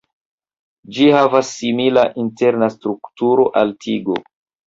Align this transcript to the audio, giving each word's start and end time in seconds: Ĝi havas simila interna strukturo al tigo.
Ĝi 0.95 1.09
havas 1.15 1.51
simila 1.57 2.07
interna 2.23 2.71
strukturo 2.77 3.45
al 3.61 3.77
tigo. 3.85 4.17